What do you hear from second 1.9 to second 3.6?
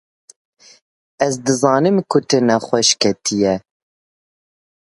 ku tu nexweş ketiye